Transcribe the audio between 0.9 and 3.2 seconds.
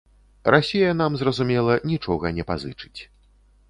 нам, зразумела, нічога не пазычыць.